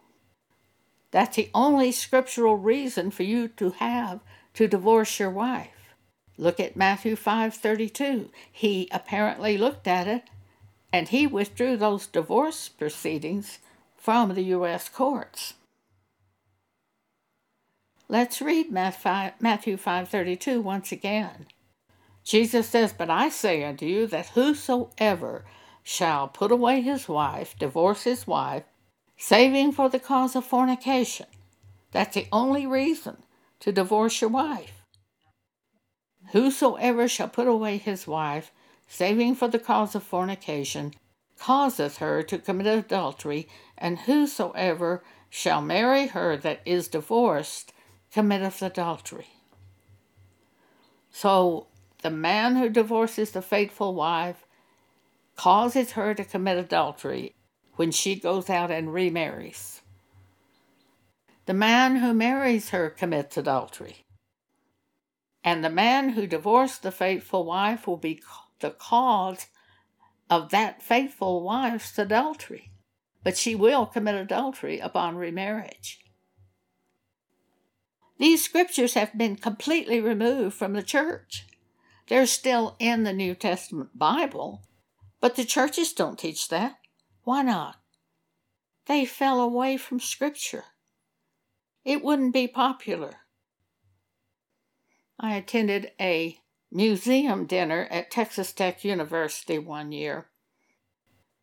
That's 1.10 1.36
the 1.36 1.50
only 1.52 1.92
scriptural 1.92 2.56
reason 2.56 3.10
for 3.10 3.22
you 3.22 3.48
to 3.48 3.72
have 3.72 4.20
to 4.54 4.66
divorce 4.66 5.18
your 5.18 5.28
wife. 5.28 5.92
Look 6.38 6.58
at 6.58 6.74
Matthew 6.74 7.16
5:32. 7.16 8.30
He 8.50 8.88
apparently 8.90 9.58
looked 9.58 9.86
at 9.86 10.08
it 10.08 10.30
and 10.90 11.10
he 11.10 11.26
withdrew 11.26 11.76
those 11.76 12.06
divorce 12.06 12.70
proceedings 12.70 13.58
from 13.94 14.34
the 14.34 14.44
U.S. 14.56 14.88
courts. 14.88 15.52
Let's 18.10 18.40
read 18.40 18.70
Matthew 18.70 19.76
5:32 19.76 20.62
once 20.62 20.92
again. 20.92 21.46
Jesus 22.24 22.66
says, 22.66 22.94
"But 22.94 23.10
I 23.10 23.28
say 23.28 23.62
unto 23.62 23.84
you 23.84 24.06
that 24.06 24.28
whosoever 24.28 25.44
shall 25.82 26.26
put 26.26 26.50
away 26.50 26.80
his 26.80 27.06
wife, 27.06 27.58
divorce 27.58 28.04
his 28.04 28.26
wife, 28.26 28.64
saving 29.18 29.72
for 29.72 29.90
the 29.90 30.00
cause 30.00 30.34
of 30.34 30.46
fornication, 30.46 31.26
that's 31.90 32.14
the 32.14 32.28
only 32.32 32.66
reason 32.66 33.24
to 33.60 33.72
divorce 33.72 34.22
your 34.22 34.30
wife. 34.30 34.82
Whosoever 36.32 37.08
shall 37.08 37.28
put 37.28 37.46
away 37.46 37.76
his 37.76 38.06
wife, 38.06 38.52
saving 38.86 39.34
for 39.34 39.48
the 39.48 39.58
cause 39.58 39.94
of 39.94 40.02
fornication, 40.02 40.94
causeth 41.36 41.98
her 41.98 42.22
to 42.22 42.38
commit 42.38 42.66
adultery, 42.66 43.48
and 43.76 44.00
whosoever 44.00 45.04
shall 45.28 45.60
marry 45.60 46.06
her 46.08 46.38
that 46.38 46.60
is 46.64 46.88
divorced 46.88 47.72
committeth 48.12 48.62
adultery. 48.62 49.28
So 51.10 51.66
the 52.02 52.10
man 52.10 52.56
who 52.56 52.68
divorces 52.68 53.32
the 53.32 53.42
faithful 53.42 53.94
wife 53.94 54.46
causes 55.36 55.92
her 55.92 56.14
to 56.14 56.24
commit 56.24 56.58
adultery 56.58 57.34
when 57.76 57.90
she 57.90 58.16
goes 58.16 58.50
out 58.50 58.70
and 58.70 58.92
remarries. 58.92 59.82
The 61.46 61.54
man 61.54 61.96
who 61.96 62.12
marries 62.12 62.70
her 62.70 62.90
commits 62.90 63.36
adultery. 63.36 64.04
And 65.42 65.64
the 65.64 65.70
man 65.70 66.10
who 66.10 66.26
divorced 66.26 66.82
the 66.82 66.92
faithful 66.92 67.44
wife 67.44 67.86
will 67.86 67.96
be 67.96 68.20
the 68.60 68.70
cause 68.70 69.46
of 70.28 70.50
that 70.50 70.82
faithful 70.82 71.42
wife's 71.42 71.98
adultery, 71.98 72.70
but 73.24 73.36
she 73.36 73.54
will 73.54 73.86
commit 73.86 74.14
adultery 74.14 74.78
upon 74.78 75.16
remarriage. 75.16 76.00
These 78.18 78.44
scriptures 78.44 78.94
have 78.94 79.16
been 79.16 79.36
completely 79.36 80.00
removed 80.00 80.56
from 80.56 80.72
the 80.72 80.82
church. 80.82 81.46
They're 82.08 82.26
still 82.26 82.74
in 82.78 83.04
the 83.04 83.12
New 83.12 83.34
Testament 83.34 83.96
Bible, 83.96 84.62
but 85.20 85.36
the 85.36 85.44
churches 85.44 85.92
don't 85.92 86.18
teach 86.18 86.48
that. 86.48 86.78
Why 87.22 87.42
not? 87.42 87.76
They 88.86 89.04
fell 89.04 89.40
away 89.40 89.76
from 89.76 90.00
Scripture. 90.00 90.64
It 91.84 92.02
wouldn't 92.02 92.32
be 92.32 92.48
popular. 92.48 93.18
I 95.20 95.34
attended 95.36 95.92
a 96.00 96.38
museum 96.72 97.46
dinner 97.46 97.86
at 97.90 98.10
Texas 98.10 98.52
Tech 98.52 98.84
University 98.84 99.58
one 99.58 99.92
year. 99.92 100.28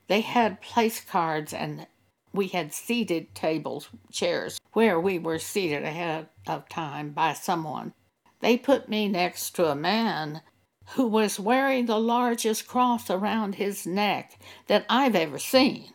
They 0.07 0.21
had 0.21 0.61
place 0.61 0.99
cards 0.99 1.53
and 1.53 1.87
we 2.35 2.47
had 2.47 2.73
seated 2.73 3.33
tables, 3.33 3.89
chairs, 4.11 4.59
where 4.73 4.99
we 4.99 5.17
were 5.17 5.39
seated 5.39 5.83
ahead 5.83 6.27
of 6.47 6.69
time 6.69 7.11
by 7.11 7.33
someone. 7.33 7.93
They 8.41 8.57
put 8.57 8.89
me 8.89 9.07
next 9.07 9.55
to 9.55 9.67
a 9.67 9.75
man 9.75 10.41
who 10.89 11.07
was 11.07 11.39
wearing 11.39 11.85
the 11.85 11.99
largest 11.99 12.67
cross 12.67 13.09
around 13.09 13.55
his 13.55 13.87
neck 13.87 14.39
that 14.67 14.85
I've 14.89 15.15
ever 15.15 15.39
seen. 15.39 15.91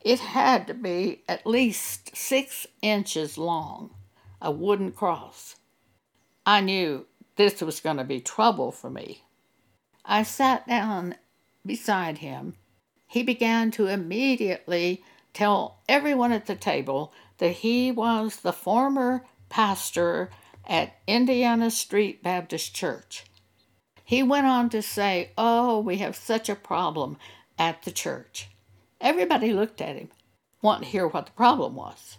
It 0.00 0.18
had 0.18 0.66
to 0.66 0.74
be 0.74 1.22
at 1.28 1.46
least 1.46 2.16
six 2.16 2.66
inches 2.80 3.38
long, 3.38 3.90
a 4.40 4.50
wooden 4.50 4.90
cross. 4.90 5.56
I 6.44 6.60
knew 6.60 7.06
this 7.36 7.60
was 7.60 7.78
going 7.78 7.98
to 7.98 8.04
be 8.04 8.20
trouble 8.20 8.72
for 8.72 8.90
me. 8.90 9.22
I 10.04 10.24
sat 10.24 10.66
down 10.66 11.14
beside 11.64 12.18
him. 12.18 12.54
He 13.06 13.22
began 13.22 13.70
to 13.72 13.86
immediately 13.86 15.04
tell 15.32 15.82
everyone 15.88 16.32
at 16.32 16.46
the 16.46 16.54
table 16.54 17.12
that 17.38 17.52
he 17.52 17.90
was 17.90 18.36
the 18.36 18.52
former 18.52 19.24
pastor 19.48 20.30
at 20.66 20.94
Indiana 21.06 21.70
Street 21.70 22.22
Baptist 22.22 22.74
Church. 22.74 23.24
He 24.04 24.22
went 24.22 24.46
on 24.46 24.68
to 24.70 24.82
say, 24.82 25.30
Oh, 25.38 25.80
we 25.80 25.98
have 25.98 26.16
such 26.16 26.48
a 26.48 26.54
problem 26.54 27.16
at 27.58 27.82
the 27.82 27.90
church. 27.90 28.48
Everybody 29.00 29.52
looked 29.52 29.80
at 29.80 29.96
him, 29.96 30.10
wanting 30.60 30.84
to 30.84 30.90
hear 30.90 31.08
what 31.08 31.26
the 31.26 31.32
problem 31.32 31.74
was. 31.74 32.18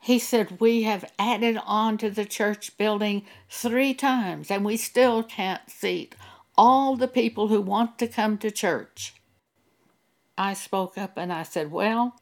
He 0.00 0.18
said, 0.18 0.60
We 0.60 0.84
have 0.84 1.10
added 1.18 1.58
on 1.66 1.98
to 1.98 2.10
the 2.10 2.24
church 2.24 2.76
building 2.78 3.24
three 3.50 3.92
times, 3.92 4.50
and 4.50 4.64
we 4.64 4.76
still 4.76 5.22
can't 5.22 5.68
seat 5.68 6.14
all 6.56 6.96
the 6.96 7.08
people 7.08 7.48
who 7.48 7.60
want 7.60 7.98
to 7.98 8.06
come 8.06 8.38
to 8.38 8.50
church. 8.50 9.14
I 10.38 10.54
spoke 10.54 10.96
up 10.96 11.16
and 11.16 11.32
I 11.32 11.42
said, 11.42 11.70
Well, 11.70 12.19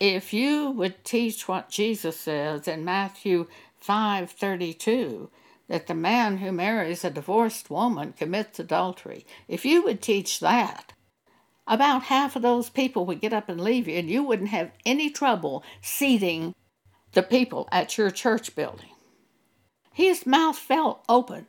if 0.00 0.32
you 0.32 0.70
would 0.70 1.04
teach 1.04 1.48
what 1.48 1.70
Jesus 1.70 2.18
says 2.18 2.68
in 2.68 2.84
Matthew 2.84 3.46
5:32 3.80 5.30
that 5.68 5.86
the 5.86 5.94
man 5.94 6.38
who 6.38 6.52
marries 6.52 7.04
a 7.04 7.10
divorced 7.10 7.70
woman 7.70 8.12
commits 8.12 8.58
adultery, 8.58 9.26
if 9.48 9.64
you 9.64 9.82
would 9.82 10.00
teach 10.00 10.40
that, 10.40 10.92
about 11.66 12.04
half 12.04 12.36
of 12.36 12.42
those 12.42 12.70
people 12.70 13.04
would 13.04 13.20
get 13.20 13.32
up 13.32 13.48
and 13.48 13.60
leave 13.60 13.86
you 13.86 13.98
and 13.98 14.08
you 14.08 14.22
wouldn't 14.22 14.48
have 14.48 14.72
any 14.86 15.10
trouble 15.10 15.62
seating 15.82 16.54
the 17.12 17.22
people 17.22 17.68
at 17.70 17.98
your 17.98 18.10
church 18.10 18.54
building. 18.54 18.90
His 19.92 20.26
mouth 20.26 20.56
fell 20.56 21.04
open. 21.08 21.46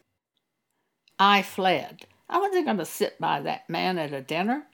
I 1.17 1.41
fled. 1.41 2.07
I 2.27 2.39
wasn't 2.39 2.65
going 2.65 2.77
to 2.77 2.85
sit 2.85 3.19
by 3.19 3.41
that 3.41 3.69
man 3.69 3.97
at 3.97 4.13
a 4.13 4.21
dinner. 4.21 4.67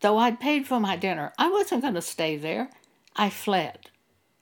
Though 0.00 0.18
I'd 0.18 0.40
paid 0.40 0.66
for 0.66 0.78
my 0.78 0.96
dinner, 0.96 1.32
I 1.38 1.50
wasn't 1.50 1.82
going 1.82 1.94
to 1.94 2.02
stay 2.02 2.36
there. 2.36 2.70
I 3.16 3.30
fled. 3.30 3.90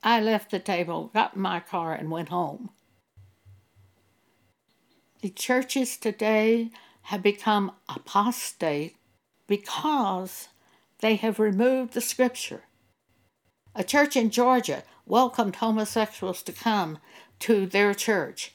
I 0.02 0.20
left 0.20 0.50
the 0.50 0.58
table, 0.58 1.10
got 1.14 1.34
in 1.34 1.42
my 1.42 1.60
car, 1.60 1.94
and 1.94 2.10
went 2.10 2.28
home. 2.28 2.70
The 5.22 5.30
churches 5.30 5.96
today 5.96 6.70
have 7.02 7.22
become 7.22 7.72
apostate 7.88 8.96
because 9.46 10.48
they 11.00 11.16
have 11.16 11.38
removed 11.38 11.94
the 11.94 12.00
scripture. 12.00 12.64
A 13.74 13.82
church 13.82 14.16
in 14.16 14.30
Georgia 14.30 14.82
welcomed 15.06 15.56
homosexuals 15.56 16.42
to 16.42 16.52
come 16.52 16.98
to 17.40 17.66
their 17.66 17.94
church. 17.94 18.54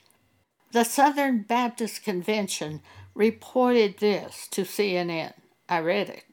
The 0.72 0.84
Southern 0.84 1.42
Baptist 1.42 2.04
Convention 2.04 2.82
reported 3.14 3.98
this 3.98 4.48
to 4.52 4.62
CNN. 4.62 5.34
I 5.68 5.80
read 5.80 6.10
it. 6.10 6.24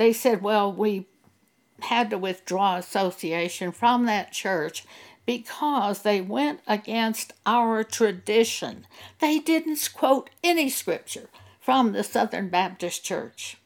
They 0.00 0.14
said, 0.14 0.40
well, 0.40 0.72
we 0.72 1.08
had 1.80 2.08
to 2.08 2.16
withdraw 2.16 2.76
association 2.76 3.70
from 3.70 4.06
that 4.06 4.32
church 4.32 4.86
because 5.26 6.00
they 6.00 6.22
went 6.22 6.60
against 6.66 7.34
our 7.44 7.84
tradition. 7.84 8.86
They 9.18 9.40
didn't 9.40 9.90
quote 9.94 10.30
any 10.42 10.70
scripture 10.70 11.28
from 11.60 11.92
the 11.92 12.02
Southern 12.02 12.48
Baptist 12.48 13.04
Church. 13.04 13.58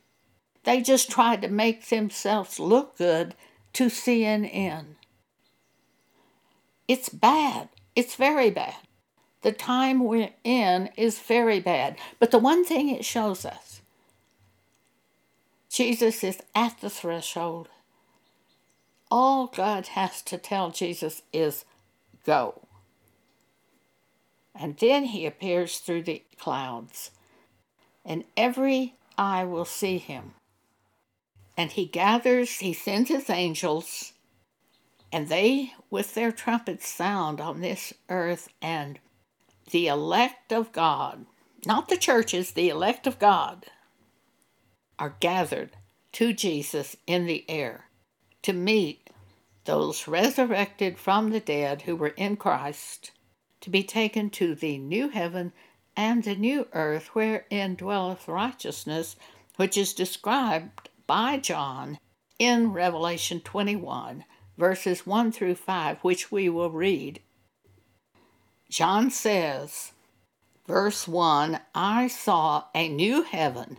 They 0.64 0.80
just 0.80 1.08
tried 1.08 1.40
to 1.42 1.48
make 1.48 1.86
themselves 1.86 2.58
look 2.58 2.98
good 2.98 3.36
to 3.74 3.86
CNN. 3.86 4.96
It's 6.88 7.10
bad. 7.10 7.68
It's 7.94 8.16
very 8.16 8.50
bad. 8.50 8.74
The 9.42 9.52
time 9.52 10.02
we're 10.02 10.30
in 10.42 10.90
is 10.96 11.20
very 11.20 11.60
bad. 11.60 11.96
But 12.18 12.32
the 12.32 12.38
one 12.38 12.64
thing 12.64 12.88
it 12.88 13.04
shows 13.04 13.44
us 13.44 13.73
Jesus 15.74 16.22
is 16.22 16.38
at 16.54 16.80
the 16.80 16.88
threshold. 16.88 17.68
All 19.10 19.48
God 19.48 19.88
has 19.88 20.22
to 20.22 20.38
tell 20.38 20.70
Jesus 20.70 21.22
is 21.32 21.64
go. 22.24 22.62
And 24.54 24.76
then 24.76 25.06
he 25.06 25.26
appears 25.26 25.78
through 25.78 26.04
the 26.04 26.22
clouds, 26.38 27.10
and 28.04 28.22
every 28.36 28.94
eye 29.18 29.42
will 29.42 29.64
see 29.64 29.98
him. 29.98 30.34
And 31.56 31.72
he 31.72 31.86
gathers, 31.86 32.58
he 32.58 32.72
sends 32.72 33.10
his 33.10 33.28
angels, 33.28 34.12
and 35.10 35.28
they 35.28 35.72
with 35.90 36.14
their 36.14 36.30
trumpets 36.30 36.86
sound 36.86 37.40
on 37.40 37.60
this 37.60 37.92
earth, 38.08 38.48
and 38.62 39.00
the 39.72 39.88
elect 39.88 40.52
of 40.52 40.70
God, 40.70 41.26
not 41.66 41.88
the 41.88 41.96
churches, 41.96 42.52
the 42.52 42.68
elect 42.68 43.08
of 43.08 43.18
God, 43.18 43.66
are 44.98 45.16
gathered 45.20 45.76
to 46.12 46.32
Jesus 46.32 46.96
in 47.06 47.26
the 47.26 47.44
air 47.48 47.86
to 48.42 48.52
meet 48.52 49.10
those 49.64 50.06
resurrected 50.06 50.98
from 50.98 51.30
the 51.30 51.40
dead 51.40 51.82
who 51.82 51.96
were 51.96 52.08
in 52.08 52.36
Christ, 52.36 53.10
to 53.60 53.70
be 53.70 53.82
taken 53.82 54.30
to 54.30 54.54
the 54.54 54.78
new 54.78 55.08
heaven 55.08 55.52
and 55.96 56.22
the 56.22 56.34
new 56.34 56.68
earth 56.72 57.14
wherein 57.14 57.74
dwelleth 57.74 58.28
righteousness, 58.28 59.16
which 59.56 59.76
is 59.78 59.94
described 59.94 60.88
by 61.06 61.38
John 61.38 61.98
in 62.38 62.72
Revelation 62.72 63.40
21, 63.40 64.24
verses 64.58 65.06
1 65.06 65.32
through 65.32 65.54
5, 65.54 65.98
which 66.00 66.30
we 66.30 66.48
will 66.48 66.70
read. 66.70 67.20
John 68.68 69.10
says, 69.10 69.92
verse 70.66 71.08
1 71.08 71.60
I 71.74 72.08
saw 72.08 72.64
a 72.74 72.88
new 72.88 73.22
heaven 73.22 73.78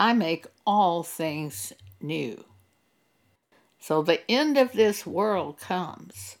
I 0.00 0.14
make 0.14 0.46
all 0.66 1.02
things 1.02 1.74
new. 2.00 2.46
So 3.78 4.02
the 4.02 4.28
end 4.30 4.56
of 4.56 4.72
this 4.72 5.04
world 5.04 5.60
comes. 5.60 6.38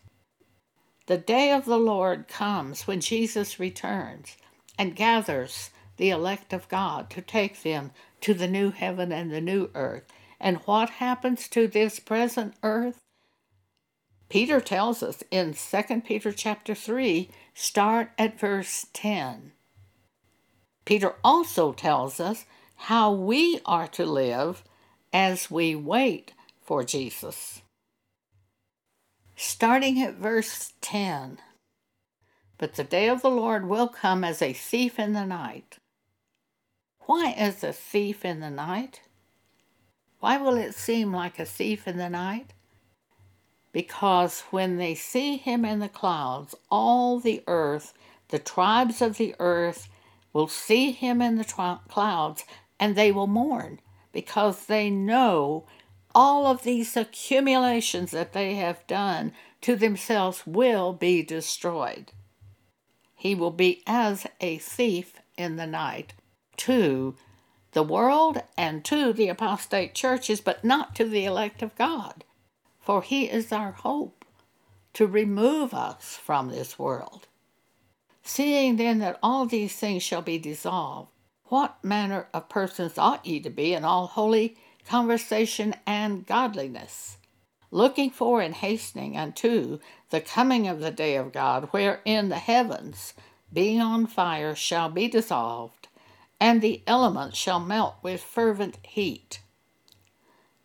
The 1.06 1.18
day 1.18 1.52
of 1.52 1.66
the 1.66 1.78
Lord 1.78 2.26
comes 2.26 2.86
when 2.86 3.02
Jesus 3.02 3.60
returns 3.60 4.38
and 4.78 4.96
gathers 4.96 5.68
the 5.98 6.08
elect 6.08 6.54
of 6.54 6.70
God 6.70 7.10
to 7.10 7.20
take 7.20 7.62
them 7.62 7.90
to 8.22 8.32
the 8.32 8.48
new 8.48 8.70
heaven 8.70 9.12
and 9.12 9.30
the 9.30 9.42
new 9.42 9.68
earth. 9.74 10.06
And 10.40 10.56
what 10.64 10.88
happens 10.88 11.46
to 11.48 11.68
this 11.68 12.00
present 12.00 12.54
earth? 12.62 12.98
Peter 14.30 14.62
tells 14.62 15.02
us 15.02 15.22
in 15.30 15.52
2 15.52 16.00
Peter 16.00 16.32
chapter 16.32 16.74
3, 16.74 17.28
start 17.52 18.12
at 18.16 18.40
verse 18.40 18.86
10. 18.94 19.52
Peter 20.86 21.16
also 21.22 21.74
tells 21.74 22.20
us 22.20 22.46
how 22.84 23.12
we 23.12 23.60
are 23.66 23.86
to 23.86 24.06
live 24.06 24.64
as 25.12 25.50
we 25.50 25.74
wait 25.74 26.32
for 26.62 26.82
Jesus. 26.82 27.60
Starting 29.36 30.00
at 30.02 30.14
verse 30.14 30.72
10 30.80 31.38
But 32.56 32.74
the 32.74 32.84
day 32.84 33.08
of 33.08 33.20
the 33.20 33.30
Lord 33.30 33.68
will 33.68 33.86
come 33.86 34.24
as 34.24 34.40
a 34.40 34.54
thief 34.54 34.98
in 34.98 35.12
the 35.12 35.26
night. 35.26 35.76
Why 37.00 37.32
is 37.32 37.62
a 37.62 37.72
thief 37.72 38.24
in 38.24 38.40
the 38.40 38.50
night? 38.50 39.02
Why 40.20 40.38
will 40.38 40.56
it 40.56 40.74
seem 40.74 41.12
like 41.12 41.38
a 41.38 41.44
thief 41.44 41.86
in 41.86 41.98
the 41.98 42.10
night? 42.10 42.54
Because 43.72 44.40
when 44.50 44.78
they 44.78 44.94
see 44.94 45.36
him 45.36 45.64
in 45.66 45.80
the 45.80 45.88
clouds, 45.88 46.54
all 46.70 47.20
the 47.20 47.42
earth, 47.46 47.92
the 48.28 48.38
tribes 48.38 49.02
of 49.02 49.18
the 49.18 49.34
earth, 49.38 49.88
will 50.32 50.48
see 50.48 50.92
him 50.92 51.20
in 51.20 51.36
the 51.36 51.78
clouds 51.88 52.44
and 52.80 52.96
they 52.96 53.12
will 53.12 53.26
mourn 53.26 53.78
because 54.10 54.66
they 54.66 54.90
know 54.90 55.66
all 56.14 56.46
of 56.46 56.62
these 56.62 56.96
accumulations 56.96 58.10
that 58.10 58.32
they 58.32 58.54
have 58.56 58.84
done 58.86 59.32
to 59.60 59.76
themselves 59.76 60.44
will 60.46 60.92
be 60.92 61.22
destroyed. 61.22 62.10
He 63.14 63.34
will 63.34 63.50
be 63.50 63.82
as 63.86 64.26
a 64.40 64.58
thief 64.58 65.20
in 65.36 65.56
the 65.56 65.66
night 65.66 66.14
to 66.56 67.14
the 67.72 67.82
world 67.82 68.42
and 68.56 68.84
to 68.86 69.12
the 69.12 69.28
apostate 69.28 69.94
churches, 69.94 70.40
but 70.40 70.64
not 70.64 70.96
to 70.96 71.04
the 71.04 71.24
elect 71.26 71.62
of 71.62 71.76
God. 71.76 72.24
For 72.80 73.02
he 73.02 73.26
is 73.26 73.52
our 73.52 73.72
hope 73.72 74.24
to 74.94 75.06
remove 75.06 75.72
us 75.72 76.16
from 76.16 76.48
this 76.48 76.78
world. 76.78 77.28
Seeing 78.22 78.76
then 78.76 78.98
that 78.98 79.18
all 79.22 79.46
these 79.46 79.76
things 79.76 80.02
shall 80.02 80.22
be 80.22 80.38
dissolved, 80.38 81.10
what 81.50 81.84
manner 81.84 82.28
of 82.32 82.48
persons 82.48 82.96
ought 82.96 83.26
ye 83.26 83.40
to 83.40 83.50
be 83.50 83.74
in 83.74 83.84
all 83.84 84.06
holy 84.06 84.56
conversation 84.86 85.74
and 85.86 86.24
godliness, 86.24 87.18
looking 87.70 88.08
for 88.08 88.40
and 88.40 88.54
hastening 88.54 89.16
unto 89.16 89.78
the 90.10 90.20
coming 90.20 90.68
of 90.68 90.80
the 90.80 90.92
day 90.92 91.16
of 91.16 91.32
God, 91.32 91.68
wherein 91.72 92.28
the 92.28 92.36
heavens, 92.36 93.14
being 93.52 93.80
on 93.80 94.06
fire, 94.06 94.54
shall 94.54 94.88
be 94.88 95.08
dissolved, 95.08 95.88
and 96.38 96.62
the 96.62 96.82
elements 96.86 97.36
shall 97.36 97.60
melt 97.60 97.96
with 98.02 98.22
fervent 98.22 98.78
heat. 98.84 99.40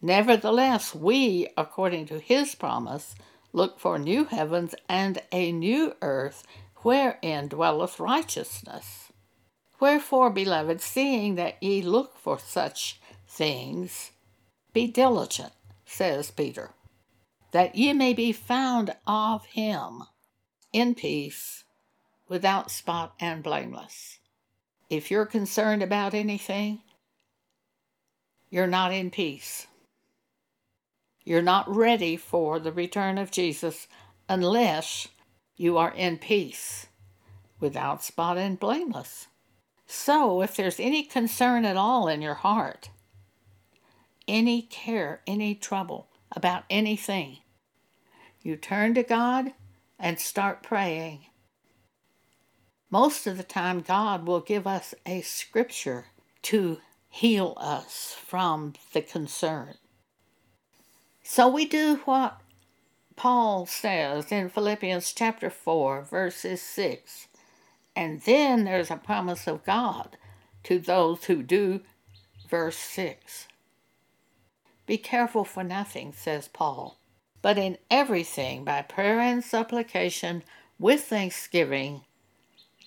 Nevertheless, 0.01 0.93
we, 0.93 1.47
according 1.57 2.05
to 2.07 2.19
his 2.19 2.53
promise, 2.53 3.15
look 3.53 3.79
for 3.79 3.97
new 3.97 4.25
heavens 4.25 4.75
and 4.87 5.21
a 5.31 5.51
new 5.51 5.95
earth 6.03 6.43
wherein 6.83 7.47
dwelleth 7.47 7.99
righteousness. 7.99 9.04
Wherefore, 9.85 10.31
beloved, 10.31 10.81
seeing 10.81 11.35
that 11.35 11.61
ye 11.61 11.83
look 11.83 12.17
for 12.17 12.39
such 12.39 12.99
things, 13.27 14.09
be 14.73 14.87
diligent, 14.87 15.53
says 15.85 16.31
Peter, 16.31 16.71
that 17.51 17.75
ye 17.75 17.93
may 17.93 18.15
be 18.15 18.31
found 18.31 18.95
of 19.05 19.45
him 19.45 20.01
in 20.73 20.95
peace, 20.95 21.65
without 22.27 22.71
spot 22.71 23.13
and 23.19 23.43
blameless. 23.43 24.17
If 24.89 25.11
you're 25.11 25.27
concerned 25.27 25.83
about 25.83 26.15
anything, 26.15 26.81
you're 28.49 28.65
not 28.65 28.91
in 28.91 29.11
peace. 29.11 29.67
You're 31.23 31.43
not 31.43 31.69
ready 31.69 32.17
for 32.17 32.57
the 32.57 32.71
return 32.71 33.19
of 33.19 33.29
Jesus 33.29 33.87
unless 34.27 35.09
you 35.55 35.77
are 35.77 35.93
in 35.93 36.17
peace, 36.17 36.87
without 37.59 38.03
spot 38.03 38.39
and 38.39 38.59
blameless. 38.59 39.27
So, 39.87 40.41
if 40.41 40.55
there's 40.55 40.79
any 40.79 41.03
concern 41.03 41.65
at 41.65 41.77
all 41.77 42.07
in 42.07 42.21
your 42.21 42.33
heart, 42.35 42.89
any 44.27 44.63
care, 44.63 45.21
any 45.27 45.53
trouble 45.53 46.07
about 46.35 46.63
anything, 46.69 47.37
you 48.41 48.55
turn 48.55 48.93
to 48.95 49.03
God 49.03 49.53
and 49.99 50.19
start 50.19 50.63
praying. 50.63 51.25
Most 52.89 53.27
of 53.27 53.37
the 53.37 53.43
time, 53.43 53.81
God 53.81 54.27
will 54.27 54.39
give 54.39 54.65
us 54.65 54.93
a 55.05 55.21
scripture 55.21 56.05
to 56.43 56.79
heal 57.09 57.53
us 57.57 58.15
from 58.25 58.73
the 58.93 59.01
concern. 59.01 59.75
So 61.23 61.47
we 61.47 61.65
do 61.65 62.01
what 62.05 62.39
Paul 63.15 63.65
says 63.65 64.31
in 64.31 64.49
Philippians 64.49 65.13
chapter 65.13 65.49
4, 65.49 66.03
verses 66.03 66.61
6. 66.61 67.27
And 67.95 68.21
then 68.21 68.65
there's 68.65 68.91
a 68.91 68.97
promise 68.97 69.47
of 69.47 69.63
God 69.63 70.17
to 70.63 70.79
those 70.79 71.25
who 71.25 71.41
do 71.41 71.81
verse 72.49 72.77
6. 72.77 73.47
Be 74.85 74.97
careful 74.97 75.45
for 75.45 75.63
nothing, 75.63 76.13
says 76.13 76.47
Paul, 76.47 76.97
but 77.41 77.57
in 77.57 77.77
everything 77.89 78.63
by 78.63 78.81
prayer 78.81 79.19
and 79.19 79.43
supplication 79.43 80.43
with 80.77 81.05
thanksgiving, 81.05 82.01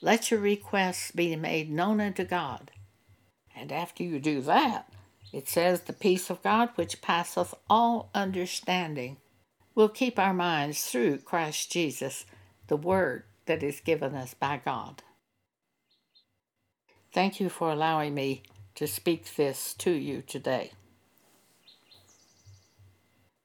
let 0.00 0.30
your 0.30 0.40
requests 0.40 1.10
be 1.10 1.34
made 1.34 1.70
known 1.70 2.00
unto 2.00 2.24
God. 2.24 2.70
And 3.56 3.72
after 3.72 4.04
you 4.04 4.20
do 4.20 4.40
that, 4.42 4.92
it 5.32 5.48
says, 5.48 5.82
The 5.82 5.92
peace 5.92 6.30
of 6.30 6.42
God, 6.42 6.70
which 6.76 7.02
passeth 7.02 7.54
all 7.68 8.10
understanding, 8.14 9.16
will 9.74 9.88
keep 9.88 10.18
our 10.18 10.34
minds 10.34 10.84
through 10.84 11.18
Christ 11.18 11.72
Jesus, 11.72 12.24
the 12.68 12.76
Word 12.76 13.24
that 13.48 13.64
is 13.64 13.80
given 13.80 14.14
us 14.14 14.34
by 14.34 14.60
God. 14.64 15.02
Thank 17.12 17.40
you 17.40 17.50
for 17.50 17.72
allowing 17.72 18.14
me 18.14 18.44
to 18.76 18.86
speak 18.86 19.36
this 19.36 19.74
to 19.74 19.90
you 19.90 20.22
today. 20.22 20.72